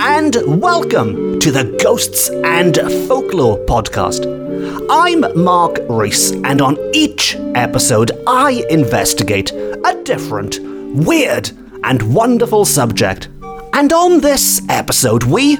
[0.00, 2.76] And welcome to the Ghosts and
[3.08, 4.24] Folklore podcast.
[4.90, 11.50] I'm Mark Rees, and on each episode, I investigate a different, weird,
[11.84, 13.28] and wonderful subject.
[13.72, 15.58] And on this episode, we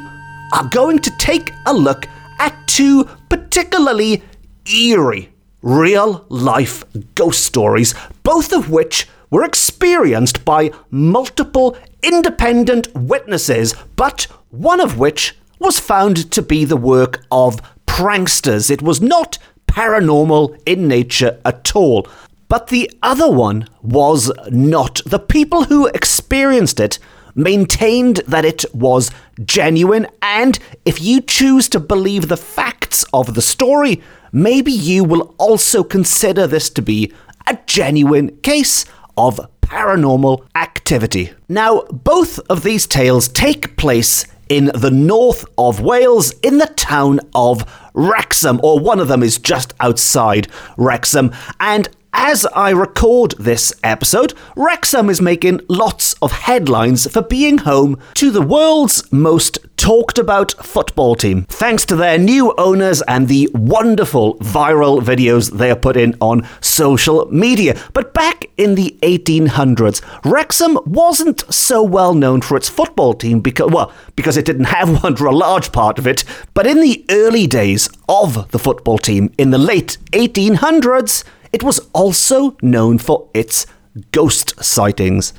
[0.54, 2.06] are going to take a look
[2.38, 4.22] at two particularly
[4.66, 5.30] eerie
[5.62, 7.94] real life ghost stories,
[8.24, 16.30] both of which were experienced by multiple independent witnesses, but one of which was found
[16.32, 18.70] to be the work of pranksters.
[18.70, 22.06] It was not paranormal in nature at all.
[22.48, 25.00] But the other one was not.
[25.06, 26.98] The people who experienced it
[27.34, 29.10] maintained that it was
[29.44, 34.00] genuine, and if you choose to believe the facts of the story,
[34.30, 37.12] maybe you will also consider this to be
[37.46, 38.84] a genuine case
[39.16, 41.32] of paranormal activity.
[41.48, 47.20] Now, both of these tales take place in the north of Wales in the town
[47.34, 51.32] of Wrexham, or one of them is just outside Wrexham.
[51.60, 57.98] And as I record this episode, Wrexham is making lots of headlines for being home
[58.14, 63.50] to the world's most talked about football team, thanks to their new owners and the
[63.52, 67.78] wonderful viral videos they are putting on social media.
[67.92, 73.70] But back in the 1800s, Wrexham wasn't so well known for its football team because,
[73.70, 76.24] well, because it didn't have one for a large part of it.
[76.54, 81.24] But in the early days of the football team, in the late 1800s,
[81.54, 83.64] it was also known for its
[84.10, 85.32] ghost sightings.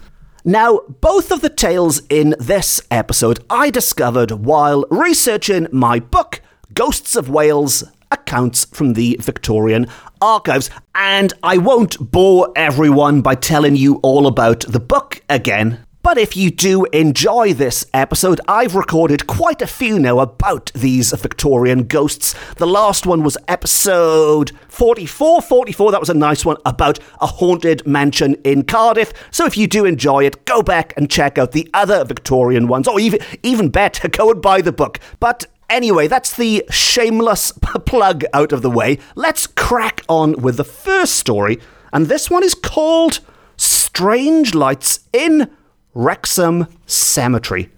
[0.46, 6.40] Now, both of the tales in this episode I discovered while researching my book,
[6.74, 9.88] Ghosts of Wales Accounts from the Victorian
[10.22, 10.70] Archives.
[10.94, 15.85] And I won't bore everyone by telling you all about the book again.
[16.06, 21.12] But if you do enjoy this episode, I've recorded quite a few now about these
[21.14, 22.36] Victorian ghosts.
[22.58, 25.42] The last one was episode 44.
[25.42, 29.14] 44, that was a nice one about a haunted mansion in Cardiff.
[29.32, 32.88] So if you do enjoy it, go back and check out the other Victorian ones,
[32.88, 35.00] or even, even better, go and buy the book.
[35.20, 37.52] But Anyway, that's the shameless
[37.88, 39.00] plug out of the way.
[39.16, 41.60] Let's crack on with the first story,
[41.92, 43.22] and this one is called
[43.58, 45.50] Strange Lights in
[45.96, 47.72] Wrexham Cemetery.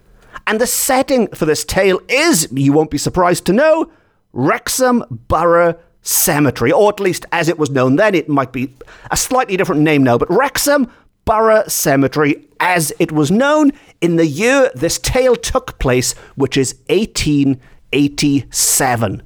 [0.46, 3.90] And the setting for this tale is, you won't be surprised to know,
[4.32, 8.14] Wrexham Borough Cemetery, or at least as it was known then.
[8.14, 8.74] It might be
[9.10, 10.92] a slightly different name now, but Wrexham
[11.24, 13.70] Borough Cemetery as it was known
[14.00, 19.22] in the year this tale took place, which is 1887.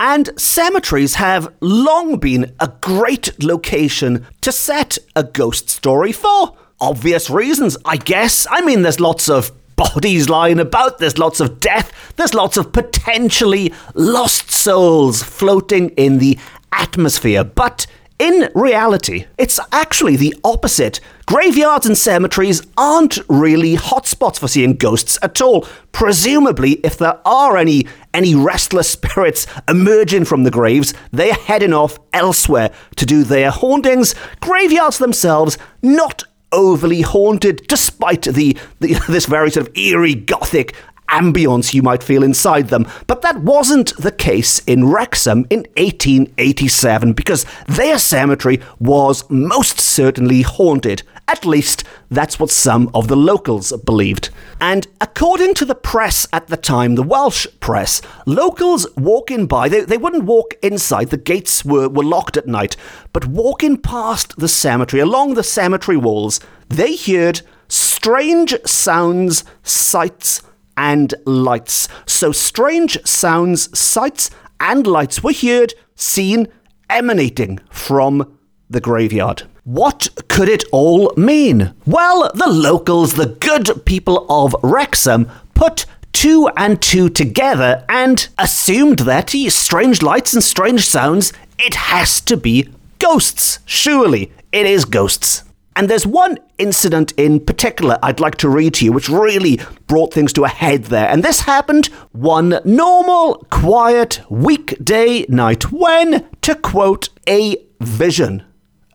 [0.00, 7.30] And cemeteries have long been a great location to set a ghost story for obvious
[7.30, 8.46] reasons, I guess.
[8.50, 12.72] I mean, there's lots of bodies lying about, there's lots of death, there's lots of
[12.72, 16.38] potentially lost souls floating in the
[16.72, 17.44] atmosphere.
[17.44, 17.86] But
[18.18, 21.00] in reality, it's actually the opposite.
[21.26, 25.66] Graveyards and cemeteries aren't really hotspots for seeing ghosts at all.
[25.92, 31.98] Presumably, if there are any any restless spirits emerging from the graves, they're heading off
[32.12, 34.14] elsewhere to do their hauntings.
[34.40, 36.22] Graveyards themselves not
[36.52, 40.74] overly haunted, despite the, the this very sort of eerie gothic
[41.12, 42.86] ambience you might feel inside them.
[43.06, 50.42] But that wasn't the case in Wrexham in 1887 because their cemetery was most certainly
[50.42, 51.02] haunted.
[51.32, 54.28] At least, that's what some of the locals believed.
[54.60, 59.80] And according to the press at the time, the Welsh press, locals walking by, they,
[59.80, 62.76] they wouldn't walk inside, the gates were, were locked at night,
[63.14, 66.38] but walking past the cemetery, along the cemetery walls,
[66.68, 70.42] they heard strange sounds, sights,
[70.76, 71.88] and lights.
[72.04, 74.30] So strange sounds, sights,
[74.60, 76.48] and lights were heard, seen,
[76.90, 78.38] emanating from
[78.68, 79.44] the graveyard.
[79.64, 81.72] What could it all mean?
[81.86, 89.00] Well, the locals, the good people of Wrexham, put two and two together and assumed
[89.00, 93.60] that strange lights and strange sounds, it has to be ghosts.
[93.64, 95.44] Surely it is ghosts.
[95.76, 100.12] And there's one incident in particular I'd like to read to you, which really brought
[100.12, 101.08] things to a head there.
[101.08, 108.42] And this happened one normal, quiet weekday night when, to quote, a vision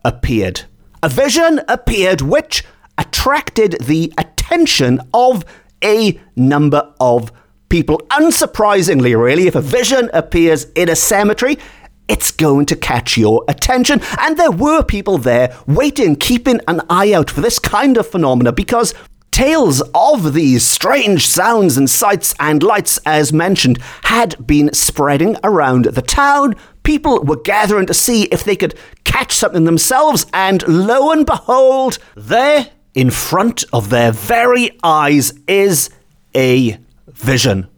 [0.04, 0.62] appeared.
[1.02, 2.64] A vision appeared which
[2.96, 5.44] attracted the attention of
[5.84, 7.32] a number of
[7.68, 7.98] people.
[8.10, 11.58] Unsurprisingly, really, if a vision appears in a cemetery,
[12.08, 14.00] it's going to catch your attention.
[14.18, 18.52] And there were people there waiting, keeping an eye out for this kind of phenomena
[18.52, 18.94] because
[19.30, 25.84] Tales of these strange sounds and sights and lights, as mentioned, had been spreading around
[25.84, 26.56] the town.
[26.88, 28.74] People were gathering to see if they could
[29.04, 35.90] catch something themselves, and lo and behold, there in front of their very eyes is
[36.34, 37.68] a vision.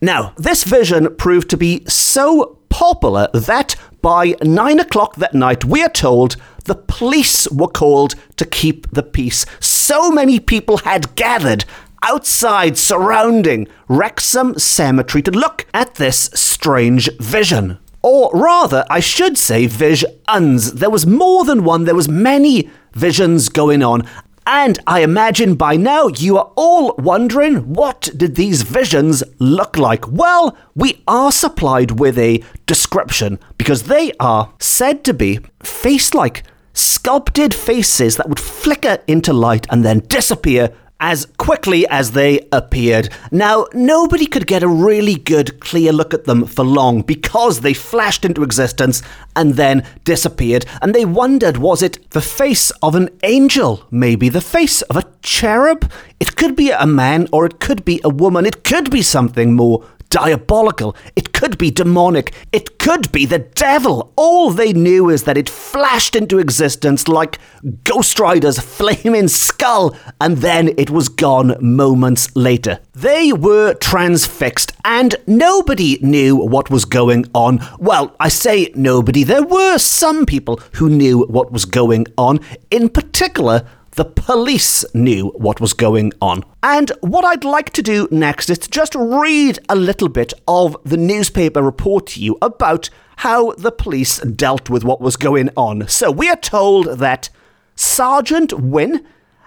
[0.00, 5.82] Now, this vision proved to be so popular that by nine o'clock that night, we
[5.82, 9.44] are told the police were called to keep the peace.
[9.60, 11.66] So many people had gathered
[12.02, 17.78] outside surrounding Wrexham Cemetery to look at this strange vision.
[18.02, 20.74] Or rather, I should say visions.
[20.74, 24.06] There was more than one, there was many visions going on,
[24.50, 30.10] and I imagine by now you are all wondering what did these visions look like?
[30.10, 36.44] Well, we are supplied with a description because they are said to be face like
[36.72, 43.08] sculpted faces that would flicker into light and then disappear as quickly as they appeared.
[43.30, 47.74] Now, nobody could get a really good, clear look at them for long because they
[47.74, 49.02] flashed into existence
[49.36, 53.86] and then disappeared, and they wondered was it the face of an angel?
[53.90, 55.90] Maybe the face of a cherub?
[56.18, 58.44] It could be a man or it could be a woman.
[58.44, 60.96] It could be something more diabolical.
[61.16, 62.34] It could be demonic.
[62.52, 64.12] It could be the devil.
[64.16, 67.38] All they knew is that it flashed into existence like
[67.84, 72.80] Ghost Rider's flaming skull, and then it was gone moments later.
[72.94, 77.60] They were transfixed, and nobody knew what was going on.
[77.78, 79.22] Well, I say nobody.
[79.24, 82.40] There were some people who knew what was going on.
[82.70, 86.44] In particular, the police knew what was going on.
[86.62, 90.76] And what I'd like to do next is to just read a little bit of
[90.84, 95.88] the newspaper report to you about how the police dealt with what was going on.
[95.88, 97.30] So we are told that
[97.74, 99.04] Sergeant Wynne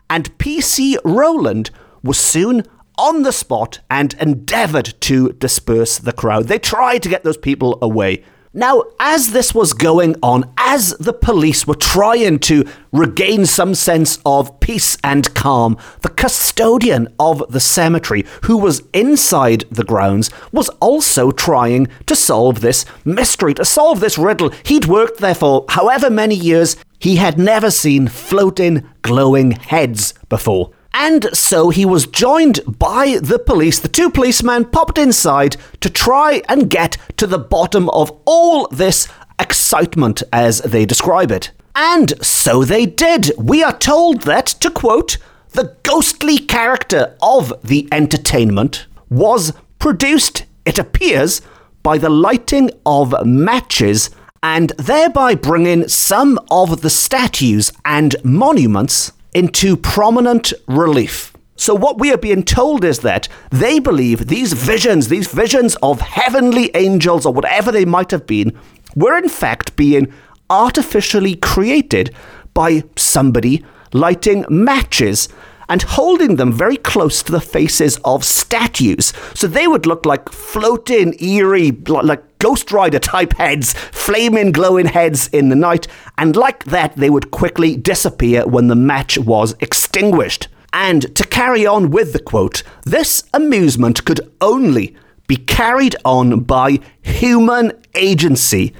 [0.09, 1.71] and PC Rowland
[2.03, 2.63] were soon
[2.97, 6.47] on the spot and endeavoured to disperse the crowd.
[6.47, 8.23] They tried to get those people away.
[8.53, 14.19] Now, as this was going on, as the police were trying to regain some sense
[14.25, 20.67] of peace and calm, the custodian of the cemetery, who was inside the grounds, was
[20.81, 24.49] also trying to solve this mystery, to solve this riddle.
[24.65, 30.71] He'd worked there for however many years, he had never seen floating, glowing heads before.
[30.93, 33.79] And so he was joined by the police.
[33.79, 39.07] The two policemen popped inside to try and get to the bottom of all this
[39.39, 41.51] excitement, as they describe it.
[41.73, 43.31] And so they did.
[43.37, 45.17] We are told that, to quote,
[45.51, 51.41] the ghostly character of the entertainment was produced, it appears,
[51.83, 54.09] by the lighting of matches
[54.43, 61.33] and thereby bringing some of the statues and monuments into prominent relief.
[61.55, 66.01] So, what we are being told is that they believe these visions, these visions of
[66.01, 68.57] heavenly angels or whatever they might have been,
[68.95, 70.11] were in fact being
[70.49, 72.13] artificially created
[72.53, 73.63] by somebody
[73.93, 75.29] lighting matches
[75.69, 79.13] and holding them very close to the faces of statues.
[79.33, 85.27] So they would look like floating, eerie, like Ghost Rider type heads, flaming, glowing heads
[85.27, 90.47] in the night, and like that, they would quickly disappear when the match was extinguished.
[90.73, 94.95] And to carry on with the quote, this amusement could only
[95.27, 98.73] be carried on by human agency.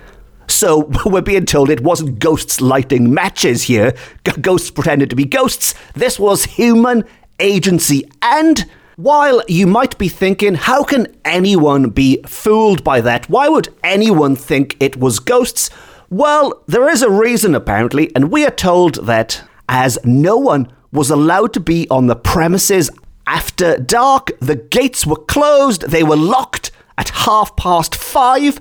[0.47, 3.93] So we're being told it wasn't ghosts lighting matches here,
[4.41, 5.75] ghosts pretended to be ghosts.
[5.93, 7.03] This was human
[7.39, 8.09] agency.
[8.23, 13.29] And while you might be thinking, how can anyone be fooled by that?
[13.29, 15.69] Why would anyone think it was ghosts?
[16.09, 21.09] Well, there is a reason apparently, and we are told that as no one was
[21.09, 22.89] allowed to be on the premises
[23.27, 28.59] after dark, the gates were closed, they were locked at half past five.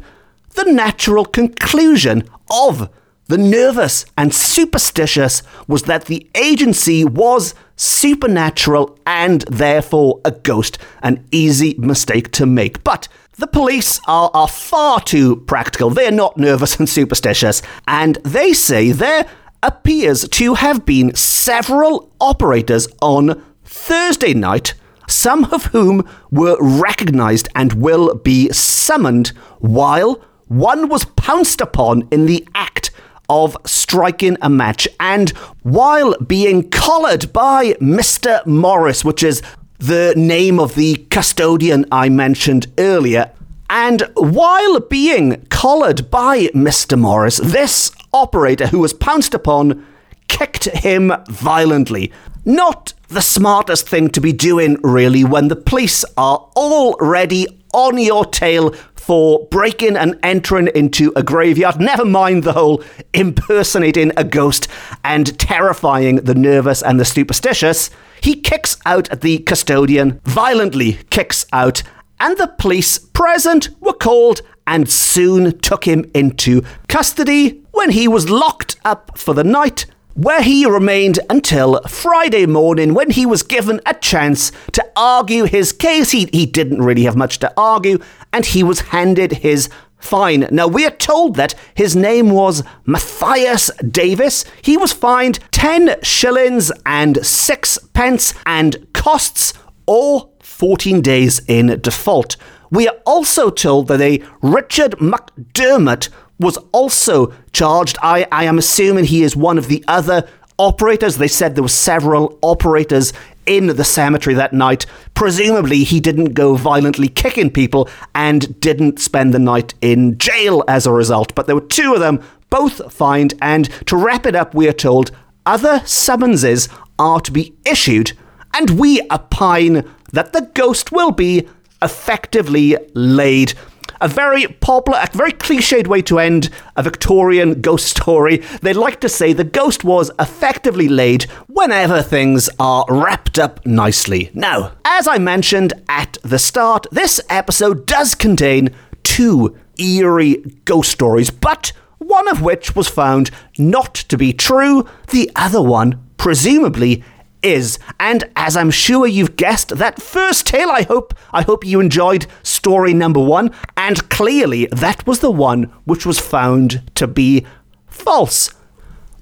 [0.51, 2.89] The natural conclusion of
[3.31, 11.25] the nervous and superstitious was that the agency was supernatural and therefore a ghost, an
[11.31, 12.83] easy mistake to make.
[12.83, 13.07] But
[13.37, 15.91] the police are, are far too practical.
[15.91, 19.27] They're not nervous and superstitious, and they say there
[19.63, 24.75] appears to have been several operators on Thursday night
[25.07, 32.27] some of whom were recognized and will be summoned, while one was pounced upon in
[32.27, 32.90] the act
[33.31, 34.87] of striking a match.
[34.99, 35.31] And
[35.63, 38.45] while being collared by Mr.
[38.45, 39.41] Morris, which is
[39.79, 43.31] the name of the custodian I mentioned earlier,
[43.71, 46.99] and while being collared by Mr.
[46.99, 49.87] Morris, this operator who was pounced upon
[50.27, 52.13] kicked him violently.
[52.45, 58.25] Not the smartest thing to be doing, really, when the police are already on your
[58.25, 58.75] tail
[59.11, 61.81] for breaking and entering into a graveyard.
[61.81, 62.81] Never mind the whole
[63.13, 64.69] impersonating a ghost
[65.03, 67.91] and terrifying the nervous and the superstitious.
[68.23, 71.83] He kicks out the custodian, violently kicks out,
[72.21, 78.31] and the police present were called and soon took him into custody when he was
[78.31, 79.87] locked up for the night
[80.21, 85.73] where he remained until Friday morning when he was given a chance to argue his
[85.73, 86.11] case.
[86.11, 87.99] He, he didn't really have much to argue,
[88.31, 90.47] and he was handed his fine.
[90.51, 94.45] Now, we are told that his name was Matthias Davis.
[94.61, 99.55] He was fined 10 shillings and 6 pence and costs
[99.87, 102.37] or 14 days in default.
[102.71, 106.11] We are also told that a Richard McDermott
[106.41, 107.97] was also charged.
[108.03, 110.27] I, I am assuming he is one of the other
[110.59, 111.17] operators.
[111.17, 113.13] They said there were several operators
[113.47, 114.87] in the cemetery that night.
[115.15, 120.87] Presumably, he didn't go violently kicking people and didn't spend the night in jail as
[120.87, 121.35] a result.
[121.35, 123.35] But there were two of them, both fined.
[123.41, 125.11] And to wrap it up, we are told
[125.47, 126.69] other summonses
[126.99, 128.13] are to be issued.
[128.55, 131.49] And we opine that the ghost will be
[131.83, 133.55] effectively laid
[134.01, 138.39] a very popular, a very cliched way to end a Victorian ghost story.
[138.63, 144.31] They like to say the ghost was effectively laid whenever things are wrapped up nicely.
[144.35, 148.71] Now, as I mentioned at the start, this episode does contain
[149.03, 155.31] two eerie ghost stories, but one of which was found not to be true, the
[155.37, 157.05] other one, presumably,
[157.43, 157.79] is.
[157.99, 162.27] And as I'm sure you've guessed, that first tale, I hope, I hope you enjoyed
[162.43, 163.51] story number one.
[163.77, 167.47] And clearly, that was the one which was found to be
[167.87, 168.51] false.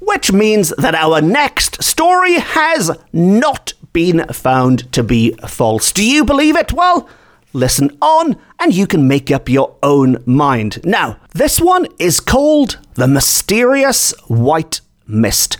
[0.00, 5.92] Which means that our next story has not been found to be false.
[5.92, 6.72] Do you believe it?
[6.72, 7.08] Well,
[7.52, 10.84] listen on and you can make up your own mind.
[10.84, 15.58] Now, this one is called The Mysterious White Mist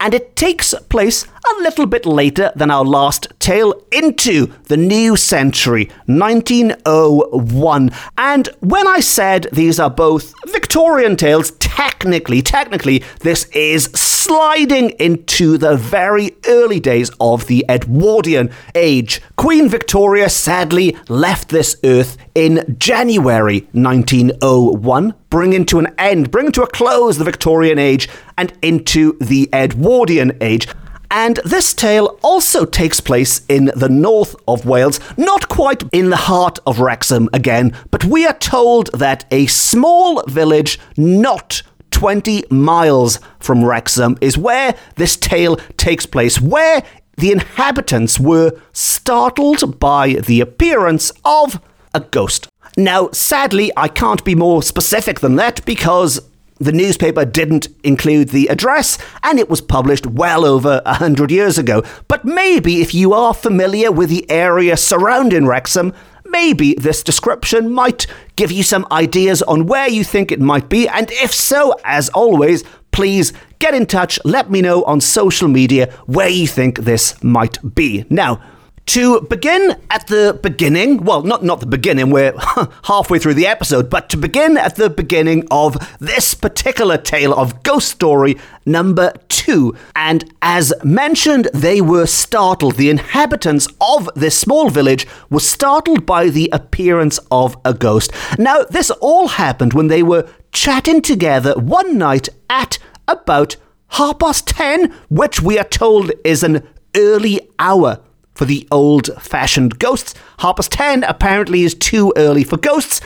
[0.00, 5.16] and it takes place a little bit later than our last tale into the new
[5.16, 7.90] century, 1901.
[8.16, 15.56] And when I said these are both Victorian tales, technically, technically, this is sliding into
[15.56, 19.22] the very early days of the Edwardian age.
[19.36, 26.62] Queen Victoria sadly left this earth in January 1901, bringing to an end, bringing to
[26.62, 30.68] a close the Victorian age and into the Edwardian age.
[31.10, 36.16] And this tale also takes place in the north of Wales, not quite in the
[36.16, 41.62] heart of Wrexham again, but we are told that a small village not
[41.92, 46.82] 20 miles from Wrexham is where this tale takes place, where
[47.16, 51.60] the inhabitants were startled by the appearance of
[51.94, 52.48] a ghost.
[52.76, 56.20] Now, sadly, I can't be more specific than that because
[56.58, 61.58] the newspaper didn't include the address, and it was published well over a hundred years
[61.58, 61.82] ago.
[62.08, 65.92] But maybe if you are familiar with the area surrounding Wrexham,
[66.24, 70.88] maybe this description might give you some ideas on where you think it might be.
[70.88, 74.18] And if so, as always, please get in touch.
[74.24, 78.04] Let me know on social media where you think this might be.
[78.10, 78.42] Now,
[78.88, 82.32] to begin at the beginning, well, not, not the beginning, we're
[82.84, 87.62] halfway through the episode, but to begin at the beginning of this particular tale of
[87.62, 89.76] Ghost Story number two.
[89.94, 92.76] And as mentioned, they were startled.
[92.76, 98.10] The inhabitants of this small village were startled by the appearance of a ghost.
[98.38, 103.56] Now, this all happened when they were chatting together one night at about
[103.88, 106.66] half past ten, which we are told is an
[106.96, 108.00] early hour
[108.38, 110.14] for the old fashioned ghosts.
[110.38, 113.00] Harper's 10 apparently is too early for ghosts,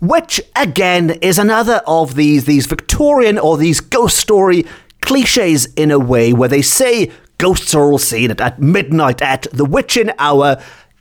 [0.00, 4.64] which again is another of these, these Victorian or these ghost story
[5.02, 9.42] cliches in a way where they say ghosts are all seen at, at midnight at
[9.52, 10.56] the witching hour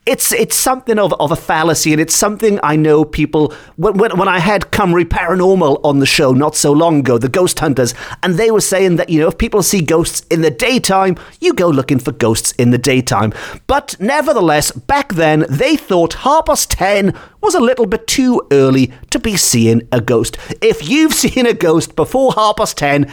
[0.08, 3.54] it's it's something of, of a fallacy, and it's something I know people.
[3.76, 7.28] When, when, when I had Cymru Paranormal on the show not so long ago, the
[7.28, 10.50] ghost hunters, and they were saying that you know if people see ghosts in the
[10.50, 13.34] daytime, you go looking for ghosts in the daytime.
[13.68, 18.92] But nevertheless, back then they thought half past ten was a little bit too early
[19.10, 20.38] to be seeing a ghost.
[20.62, 23.12] If you've seen a ghost before half past ten,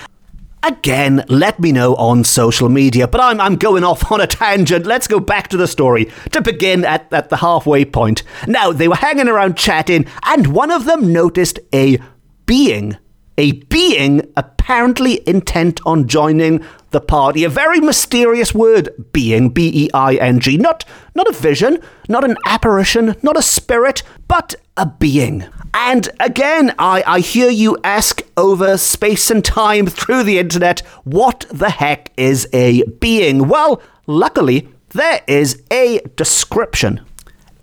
[0.67, 4.87] Again, let me know on social media, but I'm, I'm going off on a tangent.
[4.87, 8.23] Let's go back to the story to begin at, at the halfway point.
[8.47, 11.99] Now, they were hanging around chatting, and one of them noticed a
[12.47, 12.97] being.
[13.37, 17.45] A being apparently intent on joining the party.
[17.45, 20.57] A very mysterious word, being, B E I N G.
[20.57, 21.79] Not, not a vision,
[22.09, 25.45] not an apparition, not a spirit, but a being.
[25.77, 31.47] And again, I, I hear you ask over space and time through the internet, what
[31.51, 33.49] the heck is a being?
[33.49, 37.01] Well, luckily, there is a description.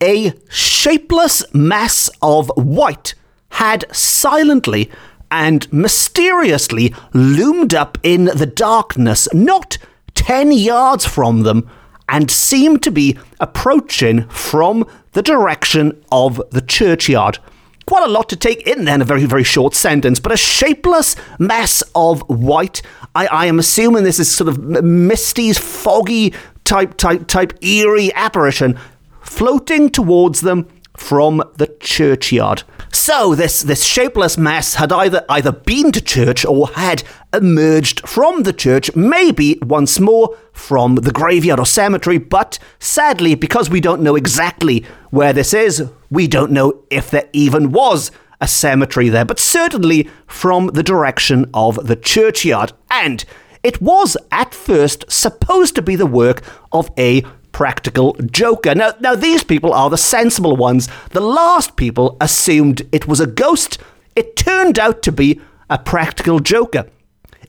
[0.04, 3.14] A shapeless mass of white
[3.52, 4.92] had silently
[5.32, 9.78] and mysteriously loomed up in the darkness, not
[10.16, 11.70] ten yards from them,
[12.10, 17.40] and seemed to be approaching from the direction of the churchyard.
[17.86, 21.16] Quite a lot to take in then, a very, very short sentence, but a shapeless
[21.40, 22.82] mass of white.
[23.16, 26.34] I, I am assuming this is sort of misty, foggy
[26.64, 28.78] type, type, type, eerie apparition
[29.22, 32.64] floating towards them from the churchyard.
[32.94, 38.44] So this this shapeless mass had either either been to church or had emerged from
[38.44, 44.02] the church, maybe once more from the graveyard or cemetery, but sadly because we don't
[44.02, 49.26] know exactly where this is, we don't know if there even was a cemetery there,
[49.26, 52.74] but certainly from the direction of the churchyard.
[52.92, 53.24] And
[53.64, 58.76] it was at first supposed to be the work of a practical joker.
[58.76, 60.90] Now, now these people are the sensible ones.
[61.12, 63.78] The last people assumed it was a ghost.
[64.16, 65.40] It turned out to be
[65.70, 66.88] a practical joker.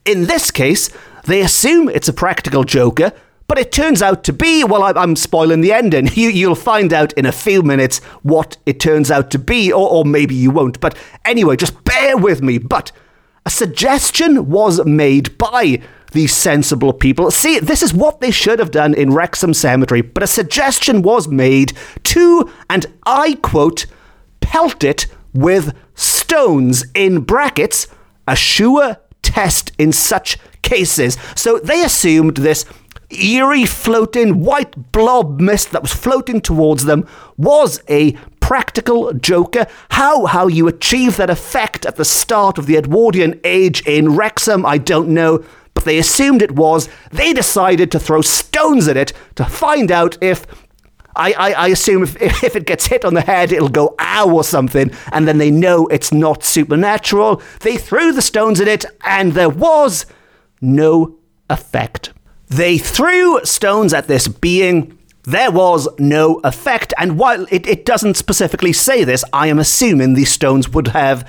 [0.05, 0.89] In this case,
[1.25, 3.11] they assume it's a practical joker,
[3.47, 6.09] but it turns out to be, well, I'm spoiling the ending.
[6.13, 9.89] You, will find out in a few minutes what it turns out to be, or,
[9.89, 10.79] or maybe you won't.
[10.79, 12.57] But anyway, just bear with me.
[12.57, 12.91] But
[13.45, 15.81] a suggestion was made by
[16.13, 17.29] these sensible people.
[17.31, 21.27] See, this is what they should have done in Wrexham Cemetery, but a suggestion was
[21.27, 21.73] made
[22.03, 23.85] to, and I quote,
[24.39, 27.87] pelt it with stones in brackets,
[28.27, 31.17] a sure test in such cases.
[31.35, 32.65] So they assumed this
[33.13, 39.67] eerie floating white blob mist that was floating towards them was a practical joker.
[39.91, 44.65] How how you achieve that effect at the start of the Edwardian age in Wrexham,
[44.65, 46.89] I don't know but they assumed it was.
[47.11, 50.45] They decided to throw stones at it to find out if.
[51.15, 54.31] I, I, I assume if, if it gets hit on the head, it'll go ow
[54.31, 57.41] or something, and then they know it's not supernatural.
[57.59, 60.07] They threw the stones at it, and there was
[60.59, 61.17] no
[61.51, 62.13] effect.
[62.53, 64.95] They threw stones at this being.
[65.23, 70.13] There was no effect, and while it, it doesn't specifically say this, I am assuming
[70.13, 71.27] these stones would have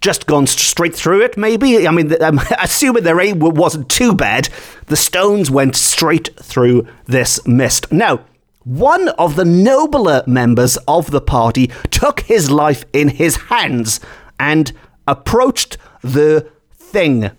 [0.00, 1.88] just gone straight through it, maybe.
[1.88, 4.48] I mean, I'm assuming their aim wasn't too bad.
[4.86, 7.90] The stones went straight through this mist.
[7.90, 8.24] Now,
[8.62, 13.98] one of the nobler members of the party took his life in his hands
[14.38, 14.70] and
[15.08, 17.32] approached the thing.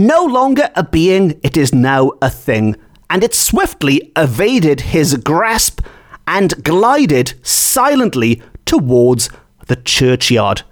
[0.00, 2.74] No longer a being, it is now a thing,
[3.10, 5.82] and it swiftly evaded his grasp
[6.26, 9.28] and glided silently towards
[9.66, 10.62] the churchyard.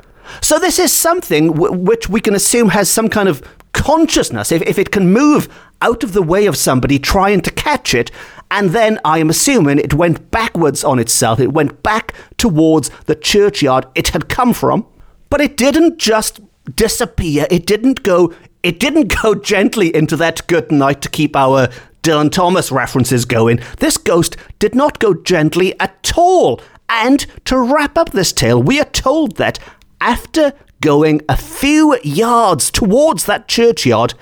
[0.41, 3.43] So this is something w- which we can assume has some kind of
[3.75, 4.51] consciousness.
[4.51, 5.47] If, if it can move
[5.83, 8.11] out of the way of somebody trying to catch it,
[8.51, 11.39] and then I am assuming it went backwards on itself.
[11.39, 14.87] It went back towards the churchyard it had come from,
[15.29, 16.41] but it didn't just
[16.75, 17.47] disappear.
[17.51, 18.33] It didn't go.
[18.63, 21.69] It didn't go gently into that good night to keep our
[22.03, 23.61] Dylan Thomas references going.
[23.79, 26.61] This ghost did not go gently at all.
[26.89, 29.59] And to wrap up this tale, we are told that
[30.01, 34.15] after going a few yards towards that churchyard,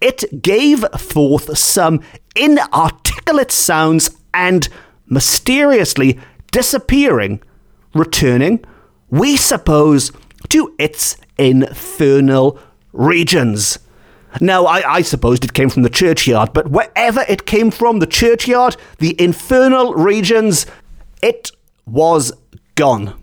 [0.00, 2.00] it gave forth some
[2.34, 4.68] inarticulate sounds and
[5.06, 6.18] mysteriously
[6.52, 7.40] disappearing,
[7.94, 8.64] returning,
[9.08, 10.12] we suppose,
[10.48, 12.58] to its infernal
[12.92, 13.78] regions.
[14.40, 18.06] Now, I, I supposed it came from the churchyard, but wherever it came from, the
[18.06, 20.66] churchyard, the infernal regions,
[21.22, 21.50] it
[21.86, 22.32] was
[22.76, 23.20] gone.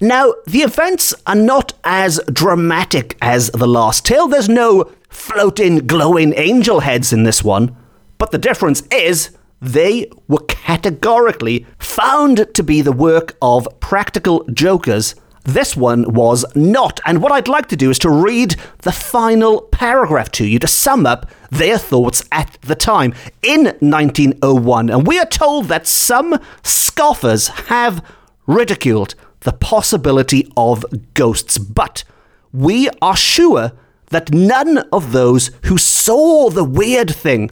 [0.00, 4.28] Now, the events are not as dramatic as the last tale.
[4.28, 7.76] There's no floating, glowing angel heads in this one.
[8.18, 15.14] But the difference is they were categorically found to be the work of practical jokers.
[15.44, 17.00] This one was not.
[17.04, 20.66] And what I'd like to do is to read the final paragraph to you to
[20.66, 24.88] sum up their thoughts at the time in 1901.
[24.88, 28.02] And we are told that some scoffers have
[28.46, 31.58] ridiculed the possibility of ghosts.
[31.58, 32.04] But
[32.52, 33.72] we are sure
[34.06, 37.50] that none of those who saw the weird thing,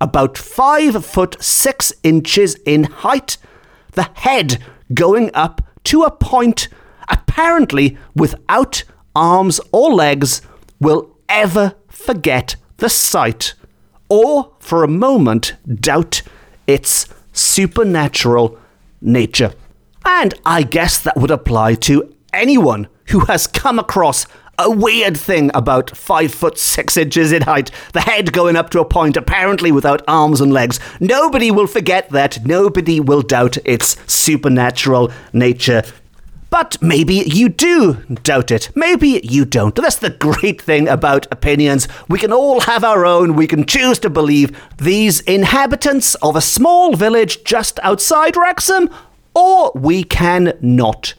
[0.00, 3.36] about five foot six inches in height,
[3.92, 4.58] the head
[4.94, 6.68] going up to a point
[7.12, 8.82] apparently without
[9.14, 10.42] arms or legs,
[10.80, 13.54] will ever forget the sight
[14.08, 16.22] or for a moment doubt
[16.66, 18.58] its supernatural
[19.00, 19.52] nature.
[20.04, 24.26] And I guess that would apply to anyone who has come across
[24.58, 28.80] a weird thing about five foot six inches in height, the head going up to
[28.80, 30.78] a point apparently without arms and legs.
[31.00, 32.44] Nobody will forget that.
[32.44, 35.82] Nobody will doubt its supernatural nature.
[36.52, 38.68] But maybe you do doubt it.
[38.74, 39.74] Maybe you don't.
[39.74, 41.88] That's the great thing about opinions.
[42.10, 43.36] We can all have our own.
[43.36, 48.90] We can choose to believe these inhabitants of a small village just outside Wrexham,
[49.34, 51.14] or we can not.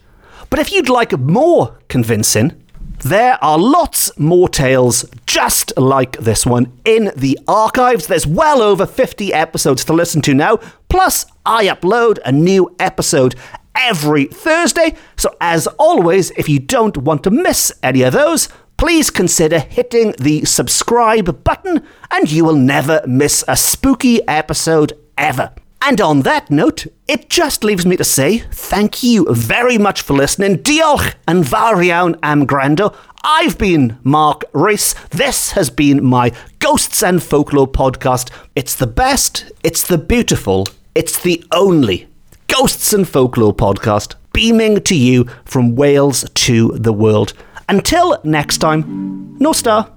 [0.50, 2.52] But if you'd like more convincing,
[3.00, 8.06] there are lots more tales just like this one in the archives.
[8.06, 10.58] There's well over 50 episodes to listen to now.
[10.88, 13.34] Plus, I upload a new episode
[13.74, 14.94] every Thursday.
[15.16, 20.14] So, as always, if you don't want to miss any of those, please consider hitting
[20.18, 25.52] the subscribe button and you will never miss a spooky episode ever.
[25.86, 30.14] And on that note, it just leaves me to say thank you very much for
[30.14, 30.56] listening.
[30.58, 32.96] Diolch and variaun am grando.
[33.22, 34.94] I've been Mark Rees.
[35.10, 38.30] This has been my Ghosts and Folklore podcast.
[38.56, 42.08] It's the best, it's the beautiful, it's the only
[42.56, 47.32] Ghosts and Folklore podcast beaming to you from Wales to the world.
[47.68, 49.90] Until next time, no star.